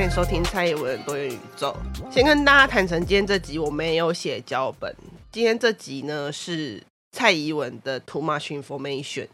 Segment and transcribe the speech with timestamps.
[0.00, 1.76] 欢迎收听蔡宜文多元宇宙。
[2.10, 4.96] 先跟大家坦诚，今天这集我没有写脚本。
[5.30, 9.26] 今天这集呢是蔡宜文的 Too Much Information。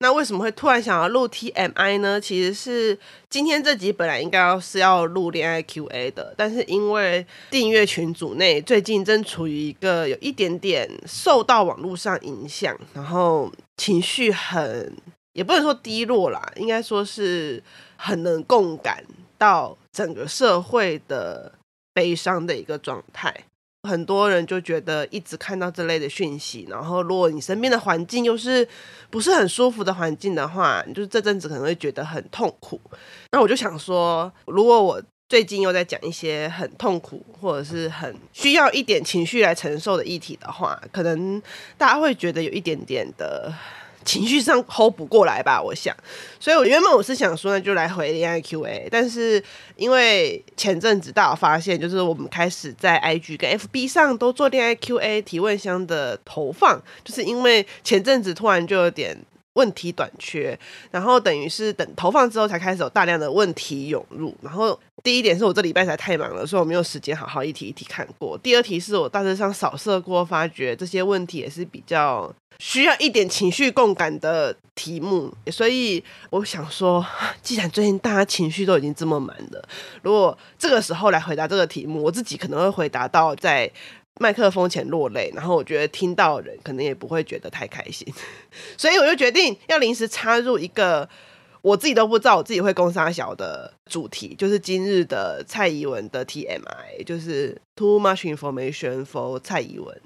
[0.00, 2.20] 那为什么会突然想要录 TMI 呢？
[2.20, 2.98] 其实是
[3.30, 14.94] 今天这集本来应该是要录恋爱 QA 的，但是因为订阅群组内最近正处于一个有一点点受到网络上影响，然后情绪很
[15.32, 17.62] 也不能说低落啦，应该说是
[17.96, 19.02] 很能共感。
[19.42, 21.50] 到整个社会的
[21.92, 23.34] 悲伤的一个状态，
[23.82, 28.66] 很多人就觉得一直看到这类的讯息，然后如果你身边的环境又是
[29.10, 32.80] 不是很舒服的环境的话，你就是这阵子可能会觉得很痛苦。
[33.32, 41.42] 那我就想说，如果我最近又在讲一些很痛苦或者是很需要一点情绪来承受的议题的话，可能
[41.76, 43.52] 大家会觉得有一点点的。
[44.04, 45.96] 情绪上 hold 不过来吧，我想，
[46.40, 49.42] 所以我原本我是想说呢，就来回恋爱 QA，但是
[49.76, 59.16] 因为前阵子大家发现，就是我们开始在 IG 跟 FB 上都做恋爱 QA 提问箱的投放，就是因为前阵子突然就有点
[59.54, 60.58] 问题短缺，
[60.90, 72.32] 然后等于是等投放之后才开始有大量的问题涌入，然后第一点是我这礼拜才太忙了，所以我没有时间好好一题一题看过，第二题是我大致上扫射过，发觉这些问题也是比较。
[72.58, 76.00] 需要一点情绪共感的题目，所以
[76.30, 77.04] 我想说，
[77.42, 79.68] 既然最近大家情绪都已经这么满了，
[80.02, 83.68] 如果这个时候来回答这个题目，我自己可能会回答到在
[84.20, 88.06] 麦克风前落泪，然后我觉得听到的人可能也不会觉得太开心，
[88.76, 91.08] 所以我就决定要临时插入一个
[91.62, 100.00] 我自己都不知道我自己会攻杀小的主题，就是今日的蔡宜文的 TMI，就是 Too much information for 蔡宜文。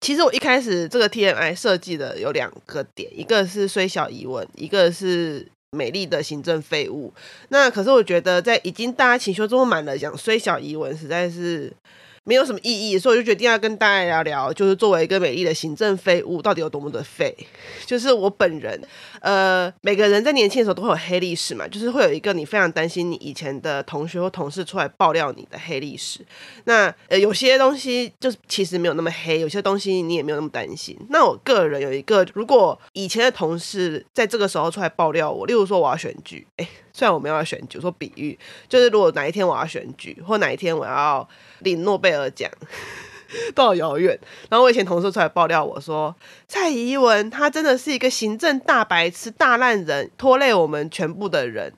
[0.00, 7.14] 其实我一开始这个 TMI 设计的有两个点，一个是虽小疑问，一个是美丽的行政废物。
[7.48, 11.72] 那可是我觉得在已经大家情绪这么满了，讲虽小疑问实在是。
[12.24, 17.36] 没有什么意义，所以我就决定要跟大家聊聊，就是作为一个美丽的行政废物，到底有多么的废。
[17.84, 18.80] 就是我本人，
[19.20, 26.20] 呃，每个人在年轻的时候都会有黑历史嘛，就是会有一个你非常担心你以前的同学或同事出来爆料你的黑历史。
[26.64, 30.98] 那呃，有些东西就是其实没有那么黑，有些东西你也没有那么担心。
[31.10, 36.66] 那我个人有一个，如果以前的同事在这个时候出来爆料我，例如说我要选举，哎。
[36.96, 38.38] 虽然我没有要选举，说比喻，
[38.68, 41.28] 就是如果哪一天我要选举，或哪一天我要
[41.58, 42.48] 领诺贝尔奖，
[43.52, 44.16] 都好遥远。
[44.48, 46.14] 然后我以前同事出来爆料我说，
[46.46, 51.72] 蔡宜文他真的是一个行政大白痴、大烂人，拖累我们全部的人，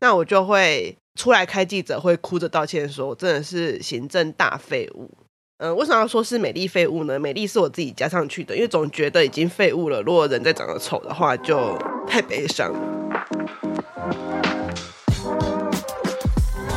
[0.00, 5.10] 那我就会出来开记者会，哭着道歉说，真的是行政大废物。
[5.58, 7.20] 嗯，为什么要说是美丽废物呢？
[7.20, 11.76] 美丽是我自己加上去的，因为总觉得已经废物了，如果人再长得丑的话，就
[12.08, 12.74] 太悲伤。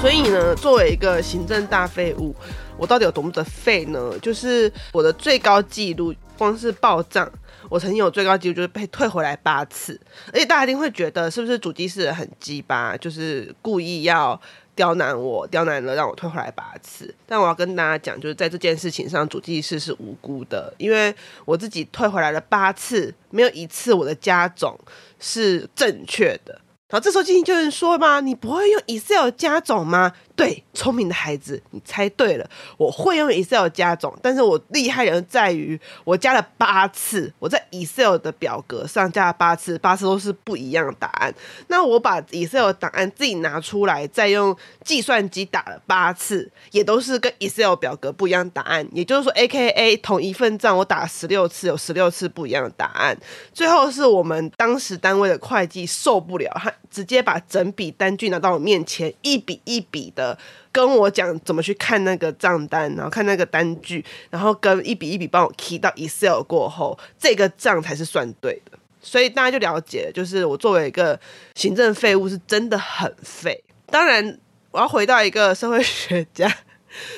[0.06, 2.36] 所以呢，作为一个行政大废物，
[2.78, 4.14] 我到底有多么的废呢？
[4.22, 7.28] 就是我的最高纪录，光是报账，
[7.70, 10.00] 我曾经有最高纪录就是被退回来八次。
[10.32, 14.40] 而且大家一定会觉得，是不是主机室很鸡巴，就是故意要
[14.76, 17.12] 刁难我，刁难了让我退回来八次。
[17.26, 21.12] 但我要跟大家讲，就是在这件事情上，主计室是无辜的，因为
[21.46, 24.80] 我自己退回来了八次，没有一次我的加总
[25.20, 26.62] 是正确的。
[26.88, 28.20] 然后这时候经纪就能说吗？
[28.20, 30.14] 你不会用 Excel 加总吗？
[30.36, 32.48] 对，聪明的孩子，你猜对了，
[32.78, 41.34] 我会用 Excel 加总，但是我厉害的在于我加了八次，我在 Excel 的表格上加了八次，八次都是不一样的答案。
[41.68, 48.88] 那我把 Excel 的档案自己拿出来，再用计算机打了八次，也都是跟 Excel 表格不一样答案。
[48.92, 53.18] 也就是说，AKA 同一份账我打十六次，有十六次不一样的答案。
[53.54, 60.38] 最后是我们当时单位的会计受不了，他直接把整笔单据拿到我面前，一笔一笔的。
[60.72, 68.78] 跟我讲怎么去看那个账单，然后看那个单据，然后跟一笔一笔帮我 key 到 Excel 过后，这个账才是算对的。
[69.02, 71.20] 所以大家就了解，就是我作为一个
[71.56, 73.64] 行政废物是真的很废。
[73.88, 74.38] 当然，
[74.72, 76.54] 我要回到一个社会学家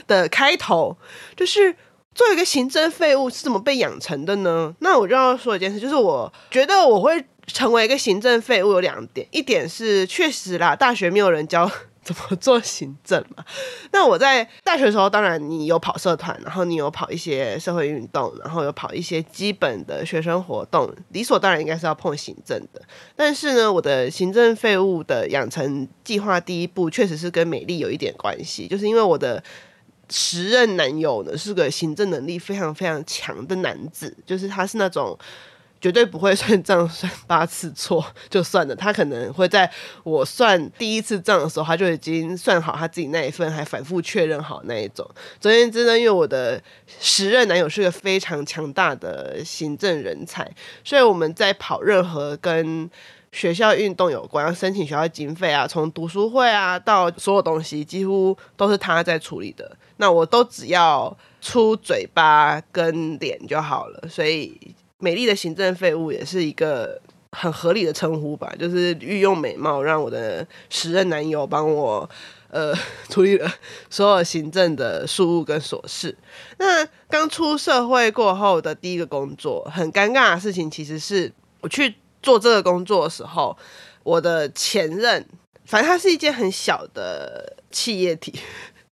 [0.06, 0.96] 的开头，
[1.36, 1.76] 就是
[2.14, 4.76] 作为一个行政废物是怎么被养成的呢？
[4.80, 11.70] 那我就要说一件事，就是我觉得我会成为一个行政废物有两点，一点是确实啦，大学没有人教。
[12.08, 13.44] 怎么做行政嘛。
[13.92, 22.82] 那我在大学的时候，当然你有跑社团，然后你有跑一些社会运动，然后有跑一些基本的学生活动，理所当然应该是要碰行政的。
[23.14, 29.44] 但是呢，我的行政废物的养成计划第一步，确实是跟美丽有一点关系，就是因为我的。
[30.10, 35.20] 时任男友呢，是个行政能力非常非常强的男子，就是他是那种
[35.80, 39.70] 绝对不会算账算八次错就算了，他可能会在
[40.04, 45.08] 我算第一次账的时候，他就已经算好他自己那一份，还反复确认好那一种。
[45.40, 46.62] 总而言之呢，因为我的
[47.00, 50.50] 时任男友是个非常强大的行政人才，
[50.84, 52.90] 所以我们在跑任何跟
[53.32, 59.78] 学校运动有关，申请学校经费啊，从读书会啊到所有东西，几乎都是他在处理的。
[59.98, 64.08] 那我都只要出嘴巴跟脸就好了。
[64.10, 64.60] 所以，
[65.00, 67.02] 美丽的行政废物也是一个
[67.32, 72.10] 很合理的称呼吧，就是御用美貌，让我的时任男友帮我
[72.50, 72.74] 呃
[73.10, 73.52] 处理了
[73.90, 76.18] 所有行政的事务跟琐事。
[76.58, 81.96] 那刚出社会过后的第一个工作，很尴尬的事情，其实是我去。
[82.20, 83.56] 做这个工作的时候，
[84.04, 85.24] 我的前任，
[85.66, 88.38] 反正他是一间很小的企业体，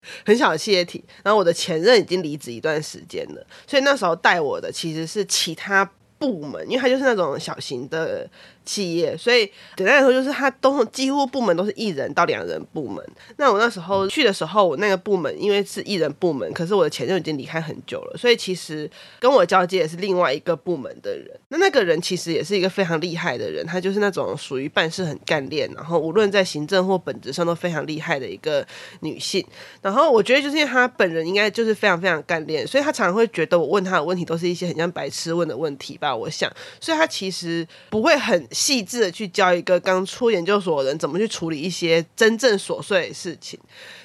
[0.26, 1.04] 很小的企业体。
[1.22, 8.28] 然后我的前任已经离职一段时间了，所以那时候带我的其实是其他部门，因为他就是那种小型的。
[8.64, 9.44] 企业，所以
[9.76, 13.04] 简单来说，就是他都几乎部门都是一人到两人部门。
[13.36, 18.88] 那我那时候去的时候，我那个部门因为是一人部门，可是我的前任已经离开很久了，所以其实
[19.18, 21.28] 跟我交接也是另外一个部门的人。
[21.48, 28.66] 那那个人其实也是一个非常厉害的人，他就是那种属于办事很干练，然后无论在行政或本质上都非常厉害的一个
[29.00, 29.44] 女性。
[29.80, 36.50] 然后我觉得就是因为她本人应该就是非常非常干练，所以她常常会觉得我问她的问题都是一些很像白痴问的问题吧，我想，
[36.80, 38.46] 所以她其实不会很。
[38.52, 43.58] 细致的去教一个刚出研究所的人怎么去处理一些真正琐碎的事情，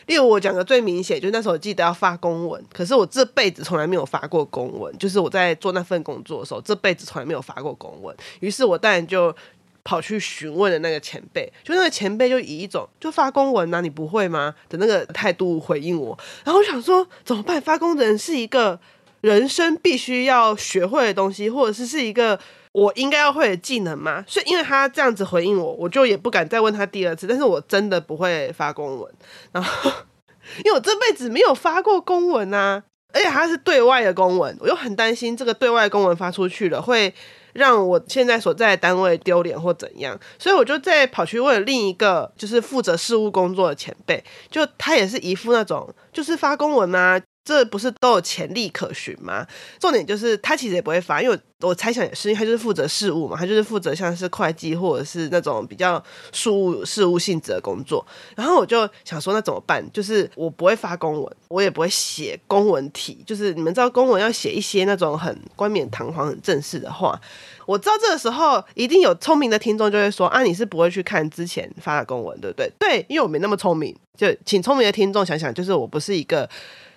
[0.05, 8.15] 例如我讲的最明显，就那时候记得要发公文，可是我这辈子从来没有发过公文，就是我在做那份工作的时候，这辈子从来没有发过公文。
[8.39, 9.35] 于是我当然就
[9.83, 17.61] 跑去询问了那个前辈，就那个前辈就以一种就发公文啊，你不会吗的那个态度回应我，然后我想说怎么办？
[17.61, 18.79] 发公文是一个
[19.21, 22.39] 人生必须要学会的东西，或者是是一个。
[22.77, 24.23] 我应该要会的技能吗？
[24.27, 27.25] 所以因为他这样子回应我，我就也不敢再问他第二次。
[27.25, 29.11] 但是我真的不会发公文，
[29.51, 29.91] 然后
[30.63, 32.83] 因为我这辈子没有发过公文啊，
[33.13, 37.11] 而且他是对外的公文，我又很担心这个对外公文发出去了会
[37.53, 47.19] 让我现在所在的单位丢脸或怎样，所以我就再跑去问另一个就是负责事务工作的前辈，就他也是一副那种就是发公文啊。
[47.47, 49.47] 这不是都有潜力可循吗？
[49.79, 56.03] 重点就是他其实也不会发，因为我猜想也是，因为他就是负责事务嘛，他就是负责像是会计或者是那种比较
[56.33, 58.05] 事务事务性质的工作。
[58.35, 59.81] 然后我就想说，那怎么办？
[59.93, 67.17] 就是我不会发公文，我也不会写公文体，就是你们知道公文要写一些那种很冠冕堂皇、很正式的话。
[67.65, 72.69] 我知道这个时候一定有聪明的听众就会说啊，你是不会去看之前发的公文，对不对？
[72.77, 73.95] 对，因为我没那么聪明。
[74.17, 76.49] 就请聪明的听众想想，就是我不是一个。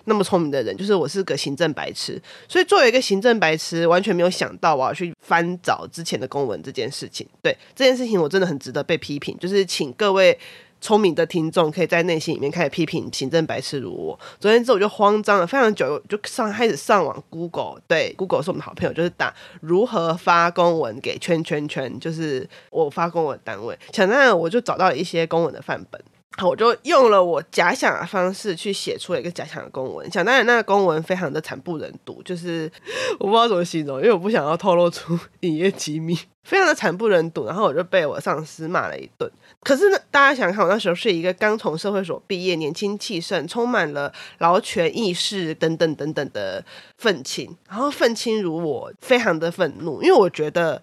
[0.05, 7.27] 那么聪明的人，就是我是个行政白痴，所以作为一个行政白痴，完全没有想到我要去翻找之前的公文这件事情。
[7.41, 9.37] 对这件事情，我真的很值得被批评。
[9.39, 10.37] 就是请各位
[10.79, 14.19] 聪明的听众，可以在内心里面开始批评行政白痴如我。
[14.39, 23.77] 昨天之后我就慌张了非常久，就上开始上网 Google，对 Google 是我们的好朋友，就是打如何发公文给圈圈圈，就是我发公文单位。
[23.93, 26.01] 想当然，我就找到了一些公文的范本。
[26.43, 32.71] 我就用了我假想的方式去写出了一个假想的公文，想当然那个公文非常的惨不忍睹，就是
[33.19, 37.45] 我不知道怎么形容，因为我不想要透露出 营业机密，非常的惨不忍睹。
[37.45, 39.29] 然后我就被我上司骂了一顿。
[39.61, 46.63] 可是呢，大家想看，我那时候是一个刚从社会所毕业、年轻气盛、充满了劳权意识等等等等的
[46.97, 50.81] 愤青，然后愤青如我，非常的愤怒，因为我觉得。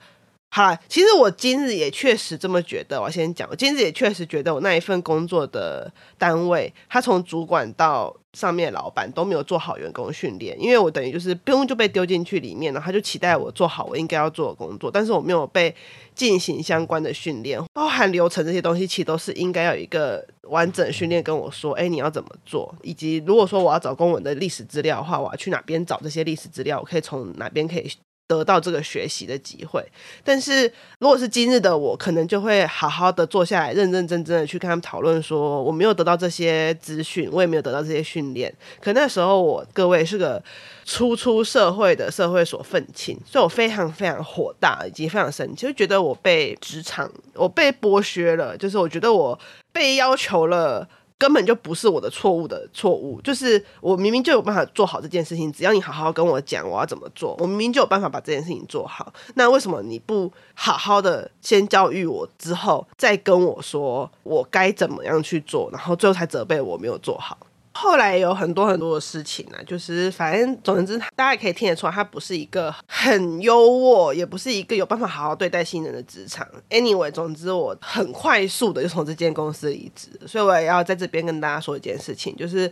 [0.50, 3.00] 好啦，其实我今日也确实这么觉得。
[3.00, 15.72] 我先讲，我今日也确实觉得我那一份工作的单位，他从主管到上面老板都没有做好员工训练，因为我等于就是不用就被丢进去里面，然后他就期待我做好我应该要做的工作，但是我没有被
[16.14, 27.88] 进行相关的训练，包含流程这些东西，其实都是应该要有一个完整训练跟我说，哎，你要怎么做，以及如果说我要找公文的历史资料的话，我要去哪边找这些历史资料，我可以从哪边可以。
[28.28, 29.82] 得到这个学习的机会，
[30.22, 30.70] 但是
[31.00, 38.54] 如果是今日的我，可能就会好好的坐下来，认认真真的去跟他们讨论，说我没有得到这些资讯，我也没有得到这些训练。
[38.80, 40.42] 可那时候我各位是个
[40.84, 49.38] 初出社会的社会所愤青，所以我非常非常火大，以及非常生气，就觉得我被职场我被剥削了，就是我觉得我
[49.72, 50.86] 被要求了
[51.18, 59.12] 根本就不是我的错误的错误，就是我明明就有办法做好这件事情，只要你好好跟我讲我要怎么做，我明明就有办法把这件事情做好。
[59.34, 67.36] 那为什么你不好好的先教育我，之后再跟我说我该怎么样去做，然后最后才责备我没有做好？
[67.80, 76.44] 后来有很多很多的事情、啊，就是反正总之，大家也可以听得出来，它不是一个很优渥，也不是一个有办法好好对待新人的职场。
[76.70, 82.68] Anyway，总之我很快速的就从这间公司离职，所以我也要在这边跟大家说一件事情，就是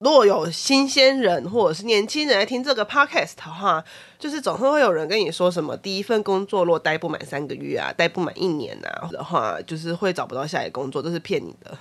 [0.00, 3.84] 如果有新鲜人或者是年轻人来听这个 podcast 的话，
[4.18, 11.78] 就是总是会有人跟你说什么第一份工作如果待不满三个月啊，待不满一年啊的话，就是会找不到下一个工作，这是骗你的。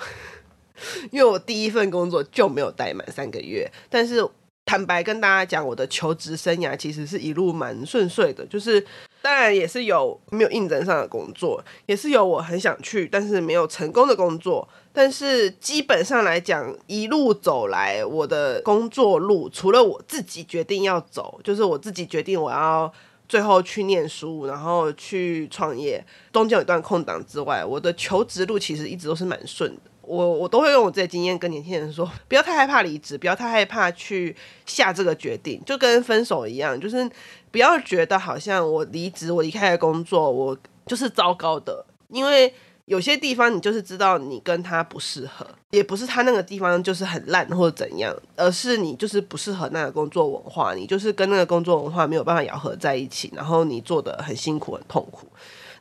[1.12, 4.28] 因为我第一份工作就没有待满三个月，但是
[4.66, 8.46] 坦白跟大家讲，我的求职生涯其实是一路蛮顺遂的。
[8.48, 8.86] 就是
[9.22, 14.68] 当然也是有没有应征上的工作，也是有我很想去但是没有成功的工作。
[14.92, 22.92] 但是基本上来讲，一路走来，我的工作路除了我自己决定要走，就是我自己决定我要
[23.30, 26.04] 最后去念书，然后去创业，
[26.34, 29.82] 中间有一段空档之外，我的求职路其实一直都是蛮顺的。
[30.08, 34.34] 我我都会用我自己的经验跟年轻人说，不要太害怕离职，不要太害怕去
[34.66, 37.10] 下这个决定，就跟分手一样，就是
[37.52, 42.54] 不要觉得好像我离职，我离开了工作，我就是糟糕的，因为
[42.86, 55.28] 有些地方你就是知道你跟他不适合，也不是他那个地方就是很烂或者怎样，而是你就是不适合那个工作文化，你就是跟那个工作文化没有办法咬合在一起，然后你做得很辛苦很痛苦。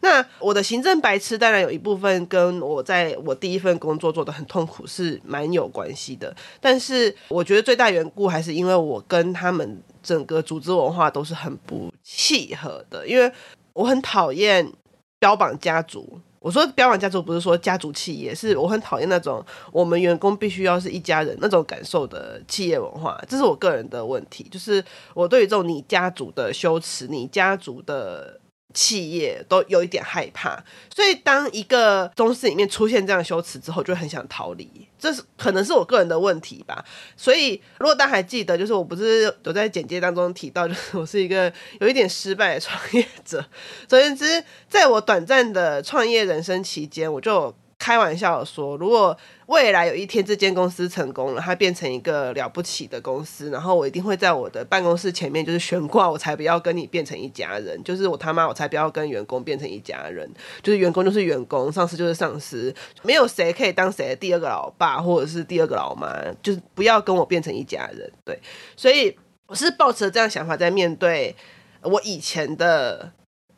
[0.07, 13.29] 那我的行政白痴当然有一部分跟我在我第一份工作做得很痛苦是蛮有关系的，但是我觉得最大缘故还是因为我跟他们整个组织文化都是很不契合的，因为
[13.73, 14.73] 我很讨厌
[15.19, 16.21] 标榜家族。
[16.39, 24.85] 我说标榜家族不是说家族企业，是我很讨厌那种我们员工必须要是一家人那种感受的企业文化，这是我个人的问题，就是
[25.15, 28.39] 我对于这种你家族的羞耻，你家族的。
[28.77, 30.63] 企业都有一点害怕，
[30.95, 34.71] 所以当一个公司里面出现这样的修辞之后，就很想逃离。
[34.99, 36.85] 这是可能是我个人的问题吧。
[37.17, 43.43] 所以如果大家还记得，就是我不是有在简介当中提到，就是我是一个有一点失败的创业者。
[43.89, 47.57] 总而言之，在我短暂的创业人生期间，我就。
[47.87, 49.17] 开玩笑说，如果
[49.47, 60.29] 未来有一天这间公司成功了，它变成一个了不起的公司，然后我一定会在我的办公室前面就是悬挂，我才不要跟你变成一家人，就是我他妈我才不要跟员工变成一家人，
[60.65, 62.75] 就是员工就是员工，上司就是上司，
[63.05, 66.13] 没有谁可以当谁的第二个老爸或者是第二个老妈，
[66.43, 68.11] 就是不要跟我变成一家人。
[68.25, 68.37] 对，
[68.77, 69.17] 所以
[69.47, 71.37] 我是抱持这样想法在面对
[71.83, 73.13] 我以前的。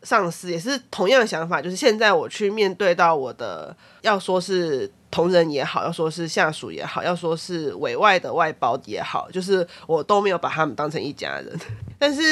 [0.05, 11.59] 上司也是同样的想法，就是现在我去面对到我的，要说是同仁也好，要说是下属也好，要说是委外的外包也好，就是我都没有把他们当成一家人。
[11.99, 12.23] 但是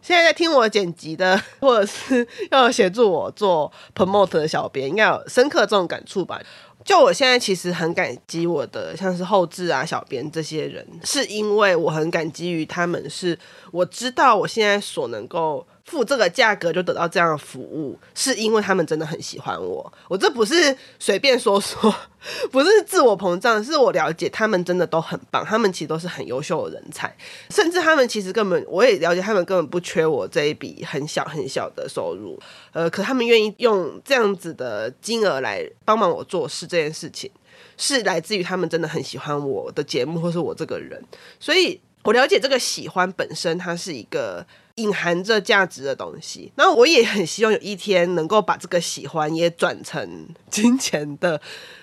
[0.00, 6.40] 现在在听我剪辑的，或者是要协助我做 promote 的小编，应该有深刻这种感触吧。
[6.82, 13.38] 就我现在其实很感激我的，像是后制啊、小编这些人，是因为我很感激于他们，是
[13.70, 15.66] 我知道我现在所能够。
[15.90, 19.92] 付这个价格就得到这样的服务，是因为他们真的很喜欢我。
[20.08, 21.92] 我这不是随便说说，
[22.52, 27.12] 不是自我膨胀，是我了解他们真的都很棒，他们其实都是很优秀的人才，
[27.50, 32.38] 甚至他们其实根本我也了解，他们根本不缺我这一笔很小很小的收入。
[32.72, 37.28] 呃，可他们愿意用这样子的金额来帮忙我做事，这件事情
[37.76, 41.02] 是来自于他们真的很喜欢我的节目或是我这个人，
[41.40, 44.46] 所以我了解这个喜欢本身，它是一个。
[44.76, 51.38] 隐含着价值的东西，那我也很希望有一天能够把这个喜欢也转成 金钱的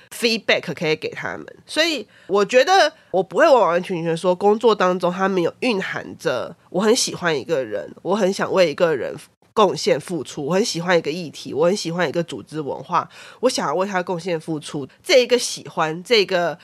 [0.09, 1.45] feedback 可以给他们。
[1.67, 9.15] 所以我觉得我不会完完全全说工作当中他们有蕴含着我很喜欢一个人，我很想为一个人
[9.53, 13.07] 贡献付出，我很喜欢一个议题，我很喜欢一个组织文化，
[13.41, 14.87] 我想要为他贡献付出。
[15.03, 16.57] 这一个喜欢，这个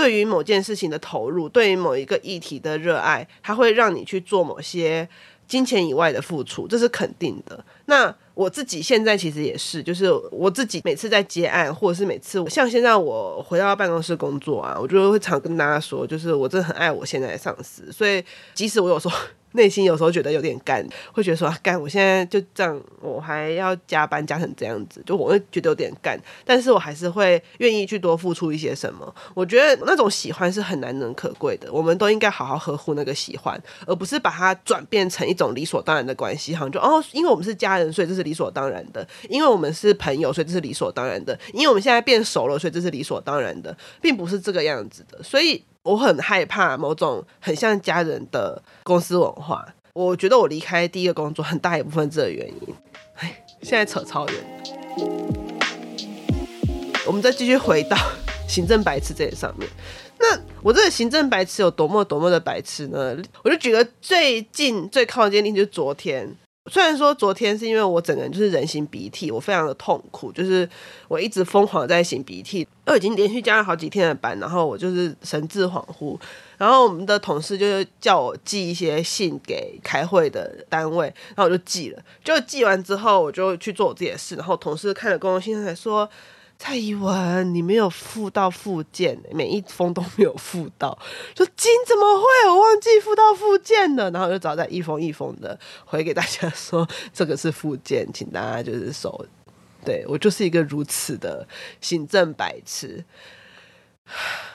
[0.00, 5.08] 对于某件事情的投入，对于某一个议题的热爱，它会让你去做某些。
[5.50, 7.64] 金钱以外的付出，这是肯定的。
[7.86, 19.18] 那我自己现在其实也是，就是我自己每次在接案，或者是每次像现在我回到办公室工作啊，我就会常跟大家说，就是我真的很爱我现在的上司，所以即使我有时候。
[19.52, 29.14] 内心有时候觉得有点干，会觉得说干，我现在就这样，我还要加班加成这样子，就我会觉得有点干，但是我还是会愿意去多付出一些什么。
[29.34, 45.22] 我觉得那种喜欢是很难能可贵的，我们都应该好好呵护那个喜欢，而不是把它转变成一种理所当然的关系，好像就哦，因为我们是家人，所以这是理所当然的；因为我们是朋友，所以这是理所当然的；因为我们现在变熟了，所以这是理所当然的，并不是这个样子的。
[45.22, 49.66] 所以我很害怕某种很像家人的公司文化。
[49.94, 52.74] 我觉得我离开第一个工作很大一部分这个原因。
[53.16, 54.34] 哎，现在扯超远。
[57.06, 57.96] 我们再继续回到
[58.46, 59.68] 行政白痴这些上面。
[60.18, 63.16] 那我这个行政白痴有多么多么的白痴呢？
[63.42, 66.36] 我就举个最近最靠近的例子，就是昨天。
[66.70, 70.68] 虽然说昨天是因为我整个人就是人形鼻涕，我非常的痛苦，就是
[71.08, 76.16] 我一直疯狂在擤鼻涕，都已经连续加了好几天的班，然后我就是神志恍惚，
[76.58, 86.08] 然后我们的同事就是叫我寄一些信给开会的单位，然后我就寄了，就寄完之后我就去做我自己的事，然后同事看了公共信才说。
[86.62, 90.96] 蔡依文，你没有附到附件，每一封都没有附到。
[91.34, 92.50] 说金怎么会？
[92.50, 94.10] 我忘记附到附件了。
[94.10, 99.24] 然后就找在一封一封的回给大家说，这个是附件，请大家就是收。
[99.86, 101.48] 对，我就是一个如此的
[101.80, 103.02] 行政白痴。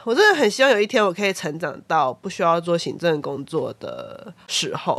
[0.03, 4.95] 我真的很希望有一天我可以成长到不需要做行政工作的时候，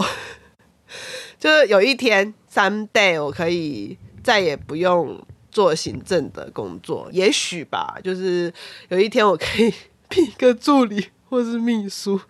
[1.39, 5.25] 就是有一天 someday 我可以再也不用。
[5.57, 8.53] 做行政的工作，也许吧，就是
[8.91, 9.73] 有一天我可以
[10.11, 12.21] 聘一个助理或是秘书，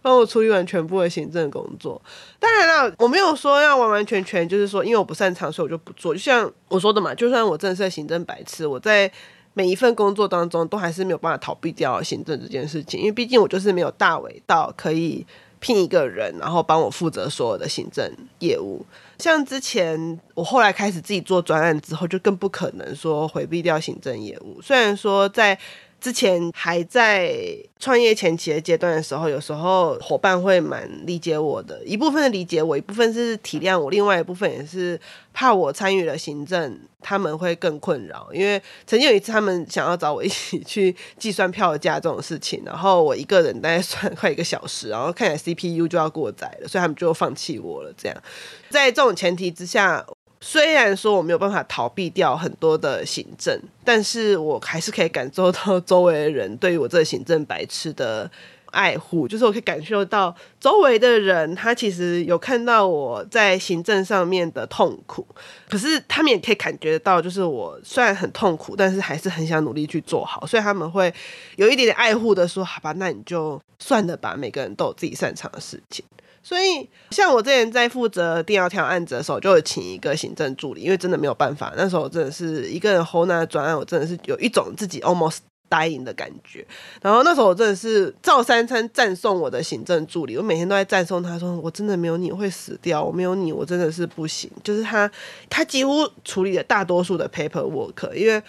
[0.00, 2.00] 帮我处理完全部的行政工作。
[2.40, 6.14] 当然了，我没有说要完完全全就是说，因为我不擅长，所以我就不做。
[6.14, 9.12] 就像我说的嘛，就算我真的是行政白痴，我在
[9.52, 15.26] 每一份工作当中都还是没有办法逃避掉行政这件事情，因为毕竟我就是没有大尾到可以
[15.60, 18.86] 聘一个人，然后帮我负责所有的行政业务。
[19.22, 24.60] 像之前我后来开始自己做专案之后，就更不可能说回避掉行政业务。
[24.60, 25.56] 虽然说在
[26.02, 27.32] 之前还在
[27.78, 35.00] 创业前期的阶段的时候，有时候伙伴会蛮理解我的，一部分的理解我，一部分是体谅我，另外一部分也是
[35.32, 38.28] 怕我参与了行政，他们会更困扰。
[38.32, 47.94] 因为曾经有一次，他们想要找我一起去计算票价这种事情，然后我一个人大概算快一个小时，然后看起来 CPU 就要过载了，所以他们就放弃我了。
[47.96, 48.22] 这样，
[48.70, 50.04] 在这种前提之下。
[50.44, 58.28] 虽然说我没有办法逃避掉很多的行政，但是我还是可以感受到周围的人对于我这个行政白痴的
[58.72, 65.24] 爱护，就是我可以感受到周围的人他其实有看到我在行政上面的痛苦，
[65.68, 71.14] 可是他们也可以感觉到，就是我虽然很痛苦，但是还是很想努力去做好，所以他们会
[71.54, 76.04] 有一点点爱护的说：“好吧，那你就算了吧。”每个人都有自己擅长的事情。
[76.42, 81.72] 所以，像我之前在负责电脑条案子的时候，就有请一个行政助理，因为真的没有办法。
[81.76, 85.38] 那时候我真的是一个人 hold 那专案，我真的是有一种自己 almost
[85.70, 86.66] dying 的感觉。
[87.00, 95.10] 然后那时候我真的是照三餐赞颂我的行政助理，我每天都在赞颂他说：“我真的没有你会死掉，我没有你我真的是不行。”就是他，
[95.48, 98.42] 他几乎处理了大多数的 paperwork，因为。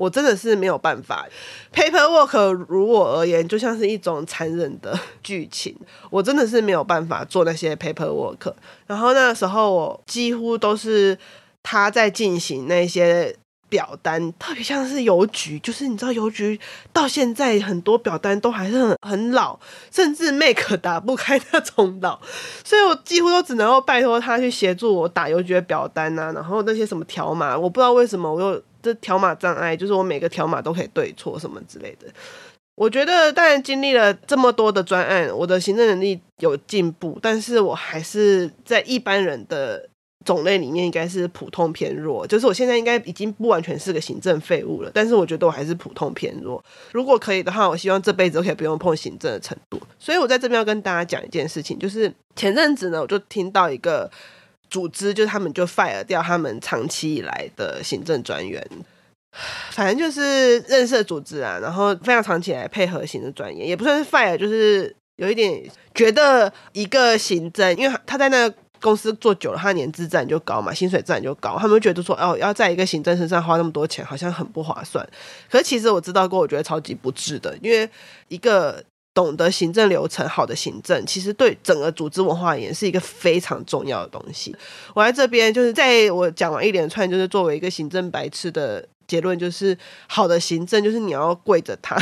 [0.00, 1.26] 我真的是没有办法
[1.74, 5.76] ，paperwork 如我而言就像是一种残忍的剧情，
[6.08, 8.54] 我真的是没有办法做那些 paperwork。
[8.86, 11.18] 然后那时候我几乎都是
[11.62, 13.36] 他在进行那些
[13.68, 16.58] 表单，特别像是邮局，就是你知道邮局
[16.94, 19.60] 到现在很多表单都还是很很老，
[19.92, 22.18] 甚至 make 打不开那种老，
[22.64, 28.62] 所以我几乎都只能够拜托他去协助我打邮局的表单啊，然后那些什么条码，我不知道为什么我又。
[28.82, 32.06] 这条码障碍就是我每个条码都可以对错什么之类的。
[32.76, 39.86] 我觉得，当然经历了这么多的专案，我的行政能力有进步，但是我还是在一般人的
[40.24, 42.26] 种类里面应该是普通偏弱。
[42.26, 46.64] 就是我现在应该已经不完全是个行政废物了，但是我觉得我还是普通偏弱。
[46.92, 49.78] 如果可以的话，我希望这辈子都可以不用碰行政的程度。
[49.98, 54.10] 所以我在这边要跟大家讲一件事情，就是前阵子呢，我就听到一个。
[54.70, 58.64] 组织就是他们就 fire 掉他们长期以来的行政专员，
[59.72, 65.62] 反正就是认识的组织啊，然后非常长期来配合行政专员，也不算是 fire，就是有一点
[65.94, 75.04] 觉得一个行政，因为他在那个公司做久了，他年资自然就高嘛，薪水自然就高，他们就觉得说哦，要在一个行政身上花那么多钱，好像很不划算。
[75.50, 77.90] 可是其实我知道过，我觉得超级不智的，因为
[78.28, 78.82] 一个。
[79.12, 84.54] 懂得行政流程，好的行政其实对整个组织文化而言是一个非常重要的东西。
[84.94, 91.96] 我在这边就是在我讲完一连串，就是作为一个行政白痴的结论，就是好的行政就是你要跪着他，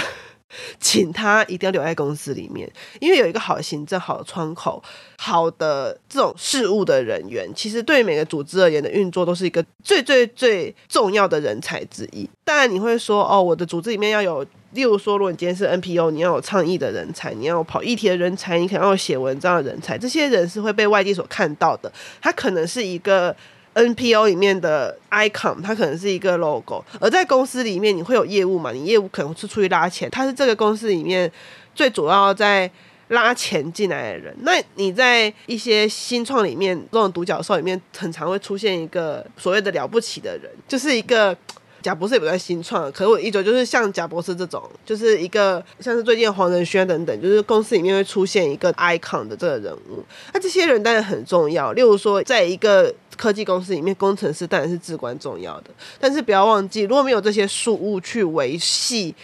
[0.80, 4.82] 请他一定要留在公司里面，因为有一个好的行政、好的窗口、
[5.16, 12.28] 好的这种事务的人员，其实对每个组织而言的运作都是一个最最最重要的人才之一。
[12.44, 14.46] 当然你会说，哦，我的组织里面要有。
[14.72, 21.90] 例如说，如果你今天是 NPO，你要有倡议的人才，你要有跑议题的人才，你可能要写文章的人才，这些人是会被外界所看到的。
[22.20, 23.34] 他可能是一个
[23.78, 28.72] NPO 里面的 icon，它可能是一个 logo，而在公司里面你会有业务嘛？
[28.72, 31.30] 你业务可能是出去拉钱，他是这个公司里面
[31.74, 32.70] 最主要在
[33.08, 34.34] 拉钱进来的人。
[34.40, 41.36] 那你在一些新创里面，这种独角兽里面，很常会出现一个所谓的了不起的人，就是一个。
[41.80, 50.04] 贾博士也不算新创，可是我一种就是像贾博士这种，就是一个像是最近黄仁勋等等，就是公司里面会出现一个 icon 的这个人物。
[50.34, 55.70] 那这些人当然很重要，例如说，在一个科技公司里面，工程师当然是至关重要的。
[56.00, 59.14] 但是不要忘记，如果没有这些事物去维系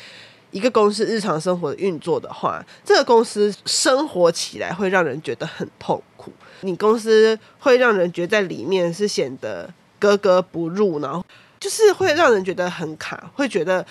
[0.53, 6.33] 一个公司日常生活的运作的话，这个公司生活起来会让人觉得很痛苦。
[6.61, 11.25] 你公司会让人觉得在里面是显得格格不入，然后。
[11.65, 13.83] 就是会让人觉得很卡，会觉得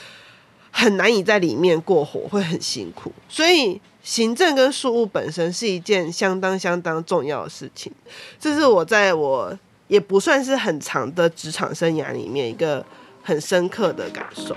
[0.70, 3.12] 很难以在里面过活，会很辛苦。
[3.28, 7.92] 所以行政跟事务本身是一件相当相当重要的事情。
[8.40, 9.58] 这是我在我
[9.88, 12.86] 也不算是很长的职场生涯里面一个
[13.24, 14.56] 很深刻的感受。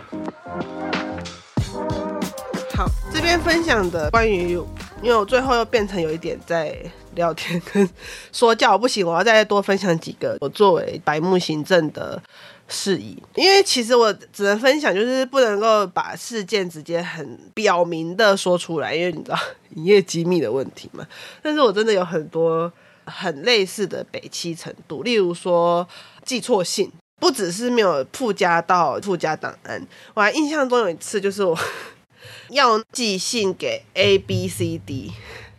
[2.76, 4.50] 好，这边分享的关于，
[5.00, 6.78] 因为我最后又变成有一点在
[7.14, 7.88] 聊天跟
[8.30, 12.22] 说教，不行，我要再多分享几个我作为白木行政的。
[12.68, 19.38] 事宜，因为其实我只能分享，就是不能够把事件直接很表明的说出来，因为你知道
[19.76, 21.06] 营业机密的问题嘛。
[21.40, 22.72] 但是我真的有很多
[23.04, 25.86] 很类似的北七程度，例如说
[26.24, 31.56] 寄错信，不只是没有附加到附加档案，我还印象中有一次就是我
[32.50, 35.12] 要寄信给 A B C D，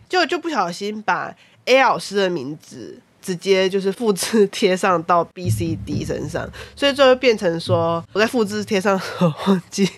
[0.08, 3.00] 就就不小心把 A 老师的名字。
[3.20, 9.88] 直接就是复制贴上到 B、C、D 身上，所以最后变成说我在复制贴上时忘记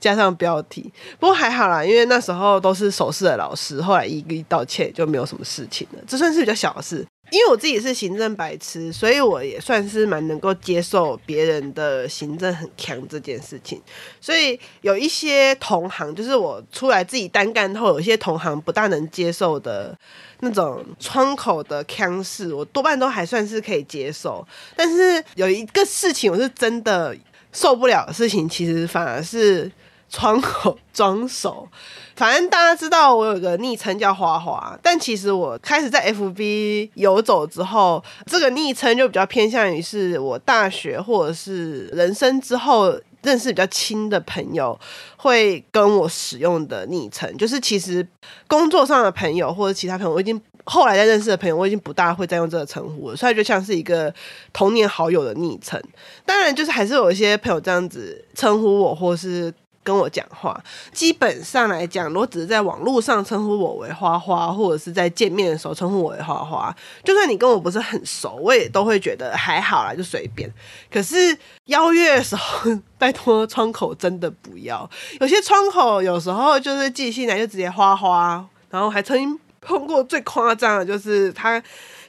[0.00, 0.92] 加上标题。
[1.20, 7.06] 不过还好啦，因为那时候都是手势的老师，后来一一道歉就没有什么事情了，这算是比较小的事。
[7.32, 13.80] 因为我自己是行政白痴，所以我也算是蛮能够接受别人的行政很强这件事情。
[14.20, 19.96] 所以有一些同行，就是我出来自己单干后，有一些同行不大能接受的
[20.40, 24.46] 那种窗口的强势，我多半都还算是可以接受。
[24.76, 27.16] 但是有一个事情，我是真的
[27.50, 29.72] 受不了的事情，其实反而是。
[30.12, 31.66] 窗口装熟，
[32.14, 44.78] 反正大家知道我有个昵称叫花花，但其实我开始在 FB 游走之后，这个昵称就比较偏向于是我大学或者是人生之后认识比较亲的朋友
[45.16, 48.06] 会跟我使用的昵称，就是其实
[48.46, 54.12] 工作上的朋友或者其他朋友，我已经后来在认识的朋友，我已经不大会再用这个称呼了，所以就像是一个
[54.52, 55.82] 童年好友的昵称。
[56.26, 59.50] 当然，就是还是有一些朋友这样子称呼我，或是。
[59.84, 60.58] 跟我讲话，
[60.92, 70.48] 基本上来讲，如果只是在网络上称呼我为花花，或者是在见面的时候称呼我为花花，就算你跟我不是很熟，我也都会觉得还好啦，就随便。
[70.90, 74.88] 可是邀约的时候， 拜托窗口真的不要。
[75.20, 81.60] 有些窗口有时候就是寄信来就直接花花，然后还曾经碰过最夸张的，就是他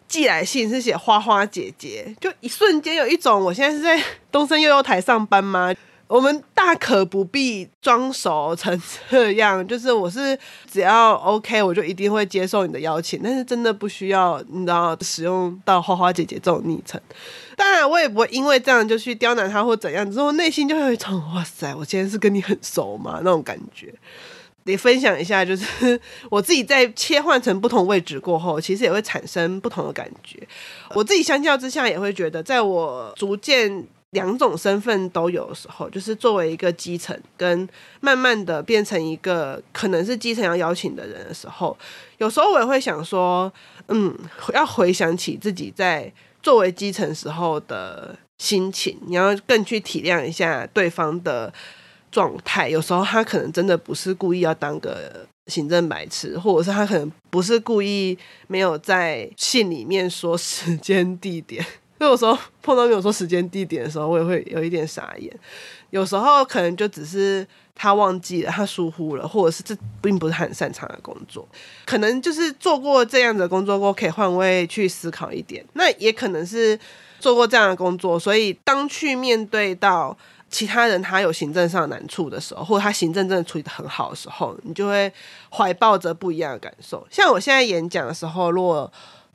[0.07, 3.99] 寄来信是写花花姐姐，就一瞬间有一种我现在是在
[4.31, 5.73] 东森幼幼台上班吗？
[6.13, 10.37] 我们大可不必装熟成这样，就是我是
[10.71, 13.19] 只要 OK，我就一定会接受你的邀请。
[13.23, 17.01] 但是真的不需要，你知道，使用到花花姐姐这种昵称。
[17.57, 23.91] 当然，我也不会因为这样就去刁难他或怎样，之后内心就会有一种哇塞，我今天是跟你很熟嘛那种感觉。
[24.65, 25.99] 得分享一下，就是
[26.29, 30.47] 我自己在切换成不同位置过后，其实也会产生不同的感觉。
[30.93, 33.87] 我自己相较之下也会觉得，在我逐渐。
[34.13, 37.67] 两种身份都有的时候，就是作为一个基层，跟
[37.99, 41.77] 慢慢的变成一个可能是基层要邀请的人的时候，
[42.19, 43.51] 有时候我也会想说，
[43.89, 44.17] 嗯，
[44.53, 51.51] 要回想起自己在作为基层时候的心情，你要更去体谅一下对方的
[52.11, 52.69] 状态。
[52.69, 61.65] 有时候他可能真的不是故意要当个行政白痴，或者是他可能不是故意没有在信里面说时间地点。
[62.03, 65.33] 所以有时候 碰到没有说时间地点的时候，我也会有一点傻眼。
[65.91, 71.47] 有时候可能就只是他忘记了，他疏忽了，或者是这并不是很擅长的工作。
[71.85, 75.63] 可能就是做过这样的工作过，可以换位去思考一点。
[75.73, 76.77] 那也可能是
[77.19, 80.17] 做过这样的工作，所以当去面对到
[80.49, 85.11] 其他人他有行政上的难处的时候，或者他行政真的处理得很好的时候，你就会
[85.51, 87.05] 怀抱着不一样的感受。
[87.09, 88.91] 像我现在演讲的时候，如果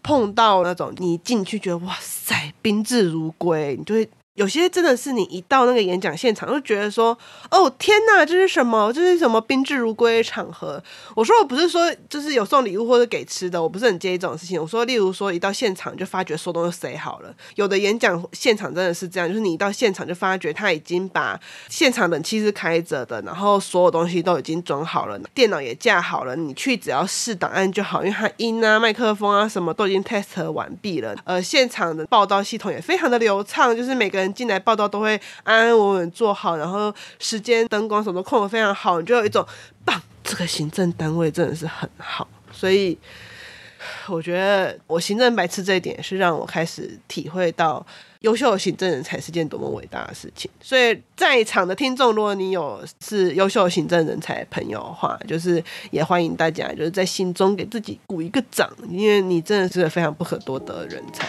[0.09, 7.18] 碰到那种你进去觉得哇塞，宾至如归，你就会有些真的是你一到那个演讲现场，就觉得说，
[7.51, 8.92] 哦天哪，这是什么？
[8.92, 10.81] 这是什么宾至如归的场合？
[11.16, 14.61] 我说我不是说就是有送礼物或者给吃的，我不是很介意这种事情。
[14.61, 31.16] 我说，例如说一到现场就发觉说东西塞好了，有的演讲现场真的是这样，就是你一到现场就发觉他已经把现场冷气是开着的，然后所有东西都已经装好了，电脑也架好了，你去只要试档案就好，因为它音啊、麦克风啊什么都已经 test 完毕了。
[31.24, 34.27] 呃，现场的报道系统也非常的流畅，就是每个人。
[34.32, 39.46] 进来报道都会安安稳稳做好，然后时间、灯光什么都控得非常好，你就有一种
[39.84, 42.26] 棒，这个行政单位真的是很好。
[42.50, 42.98] 所以
[44.08, 47.84] 我觉得我行政白痴这一点是让我开始体会到
[48.20, 50.50] 优秀的行政人才是件多么伟大的事情。
[50.60, 61.28] 所以在场的听众，如果你有是优秀行政人才朋友的话，就是也欢迎大家就是在心中给自己鼓一个掌，因为你真的是非常不可多得的人才。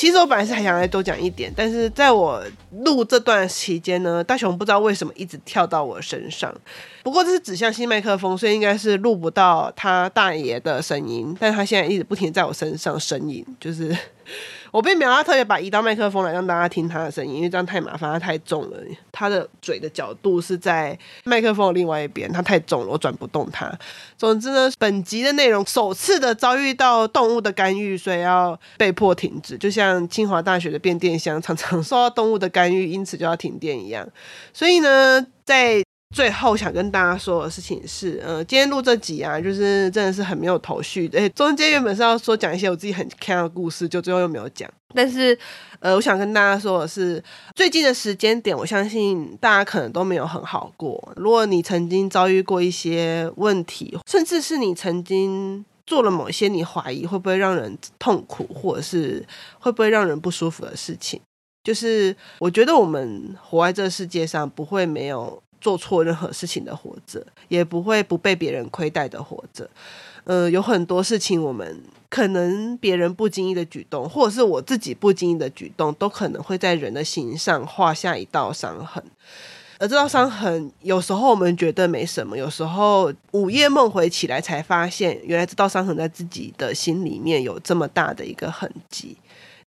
[0.00, 2.42] 其实我本来是还想再多讲一点，但是在我
[2.84, 6.50] 录这段期间呢，大雄不知道为什么一直跳到我身上。
[7.02, 13.94] 不过这是指向新麦克风，所以应该是录不到他大爷的声音，但他现在一直不停在我身上呻吟，就是。
[14.72, 18.76] 我并没有要特别把移到麦克风来让大家听他的声音，因为这样太麻烦，他太重了。
[19.10, 23.70] 他的嘴的角度是在麦克风的另外一边，他太重了，我转不动他。
[24.16, 34.08] 总之呢，本集的内容首次的遭遇到动物的干预，所以要被迫停止，就像清华大学的变电箱常常 受到动物的干预，因此就要停电一样。
[34.52, 35.82] 所以呢，在
[36.14, 41.28] 最后想跟大家说的事情是，呃，今天录这集啊，就是真的是很没有头绪的。
[41.30, 44.68] 中间原本是要说讲一些我自己很看的故事，就最后又没有讲。
[44.92, 45.38] 但是，
[45.78, 47.22] 呃，我想跟大家说的是，
[47.54, 51.12] 最近的时间点，我相信大家可能都没有很好过。
[51.14, 59.24] 如果你曾经遭遇过一些问题，甚至是你曾经做了某些你怀疑会不会让人痛苦，或者是
[59.60, 61.20] 会不会让人不舒服的事情，
[61.62, 65.40] 就是我觉得我们活在这个世界上，不会没有。
[65.60, 69.68] 做错任何事情的活着，也不会不被别人亏待的活着。
[70.24, 79.02] 呃，有很多事情，我们可能别人不经意的举动，或者是我自己不经意的举动，都可能会在人的心上画下一道伤痕。
[79.78, 89.16] 而这道伤痕，有时候我们觉得没什么，有时候午夜梦回起来才发现，原来这道伤痕在自己的心里面有这么大的一个痕迹。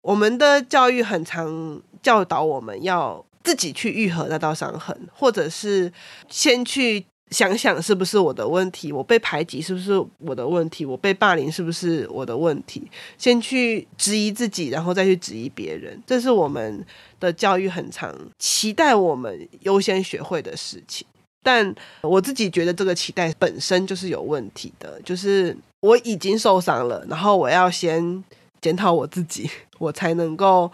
[0.01, 3.23] 我们的教育很常教导我们要。
[3.43, 5.91] 自己去愈合那道伤痕，或者是
[6.29, 12.83] 先去想想是不是我的问题，我被排挤是不是我的问题，我被霸凌是不是我的问题，
[13.17, 16.85] 先去质疑自己，然后再去质疑别人，这是我们
[17.19, 21.07] 的教育很常期待我们优先学会的事情。
[21.41, 28.23] 但我自己觉得这个期待本身就是有问题的，就是我已经受伤了，然后我要先
[28.59, 29.49] 检讨我自己，
[29.79, 30.71] 我才能够。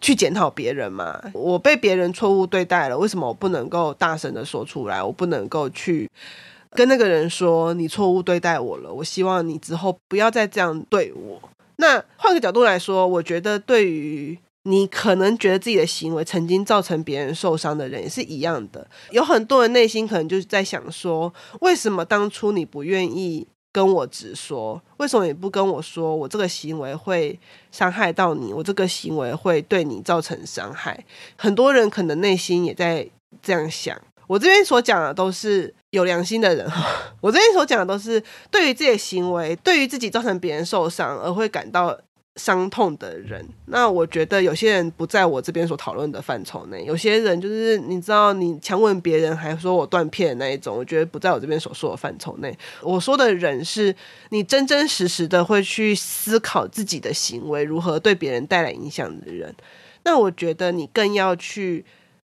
[0.00, 1.20] 去检讨别人嘛？
[1.32, 5.02] 我被别人错误对待了，为什么我不能够大声的说出来？
[5.02, 6.10] 我不能够去
[6.70, 8.92] 跟那个人说你错误对待我了。
[8.92, 11.40] 我希望你之后不要再这样对我。
[11.76, 18.86] 那换个角度来说，我觉得对于你可能觉得自己的行为曾经造成别人受伤的人也是一样的。
[19.10, 23.46] 有很多人内心可能就是在想说，为什么当初你不愿意？
[23.76, 26.16] 跟我直说，为什么你不跟我说？
[26.16, 27.38] 我这个行为会
[27.70, 30.98] 伤害到你，我这个行为会对你造成伤害。
[31.36, 33.06] 很多人可能内心也在
[33.42, 33.94] 这样想。
[34.26, 36.86] 我这边所讲的都是有良心的人哈，
[37.20, 41.94] 我这边所讲的都是对于自己的行为，对于自己造成别人受伤而会感到。
[42.36, 46.84] 伤痛的人，那我觉得有些人不在我这边所讨论的范畴内。
[46.84, 52.56] 有些人就是你知道，你强吻别人还说我断片那一种，我觉得不在我这边所说的范畴内。
[52.82, 53.94] 我说的人是
[54.28, 59.54] 你真真实实的会去思考自己的行为如何对别人带来影响的人。
[60.04, 61.84] 那我觉得你更要去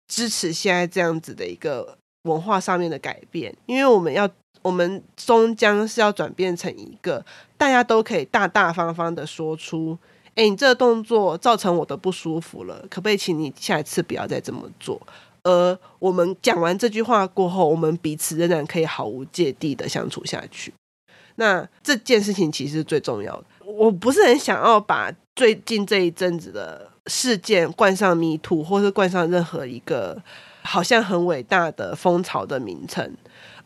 [0.08, 4.30] 支持现在这样子的一个文化上面的改变，因为我们要。
[4.68, 7.26] 我们终将是要转变成一个
[7.58, 9.98] 大家都可以大大方方的说出
[10.36, 15.00] ：“诶，你这个动作造成我的不舒服了，可不可以请你下一次不要再这么做？”
[15.44, 20.74] 而我们讲完这句话过后，我们彼此仍然可以毫无芥蒂的相处下去。
[21.36, 23.46] 那这件事情其实是最重要的。
[23.64, 30.22] 我不是很想要把最近这一阵子的事件冠上 “me too”，或是冠上任何一个
[30.62, 33.16] 好像很伟大的风潮的名称。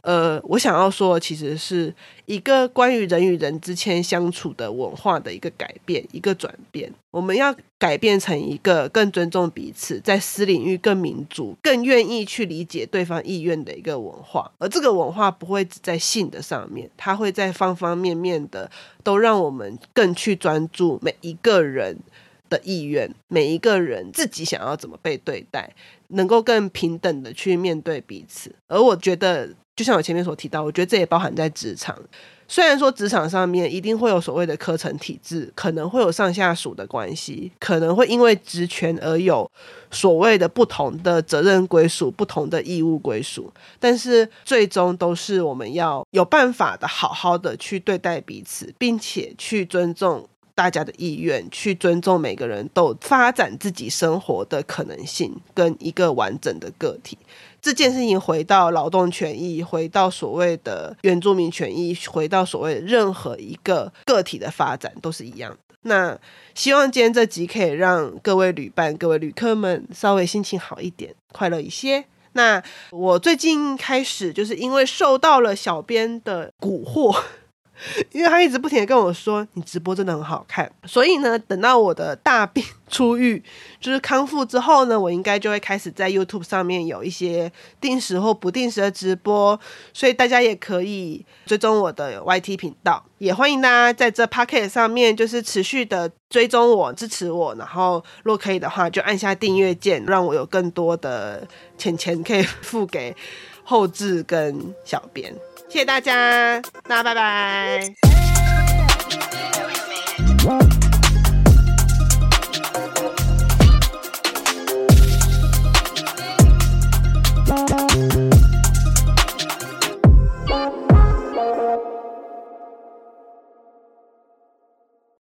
[0.01, 1.93] 呃，我想要说其实是
[2.25, 6.91] 一个关于人与人之间相处的文化的一个改变，一个转变。
[7.11, 14.51] 我们要改变成一个更尊重彼此，在私领域更民主、更愿意去理解对方意愿的一个文化。
[14.57, 18.71] 而这个文化不会只在性的上面，它会在方方面面的
[19.03, 21.97] 都让我们更去专注每一个人
[22.49, 25.73] 的意愿，每一个人自己想要怎么被对待，
[26.07, 28.55] 能够更平等的去面对彼此。
[28.67, 31.97] 而我觉得，就像我前面所提到，我觉得这也包含在职场。
[32.47, 39.49] 虽然说职场上面一定会有所谓的科层体制，可能会有上下属的关系，可能会因为职权而有
[39.89, 57.17] 所谓的不同的责任归属、不同的义务归属，但是最终都是我们要有办法的好好的去对待彼此，并且去尊重大家的意愿，去尊重每个人都发展自己生活的可能性跟一个完整的个体。
[57.62, 65.76] 这件事情回到劳动权益，回到所谓的原住民权益，回到所谓任何一个个体的发展都是一样的。
[65.84, 66.17] 那
[66.56, 72.04] 希望今天这集可以让各位旅伴、各位旅客们稍微心情好一点，快乐一些。
[72.34, 77.21] 那我最近开始就是因为受到了小编的蛊惑。
[78.11, 83.41] 因为他一直不停的跟我说，你直播真的很好看，所以呢，等到我的大病初愈，
[83.79, 89.59] 就是康复之后呢，我应该就会开始在 YouTube 上面有一些定时或不定时的直播，
[89.93, 103.15] 所以大家也可以追踪我的 YT 频道，也欢迎大家在这 Pocket 上面就是持续的追踪我、支持我，然后若可以的话，就按下订阅键，让我有更多的钱钱可以付给
[103.63, 105.33] 后制跟小编。
[105.71, 107.95] 谢谢大家那拜拜。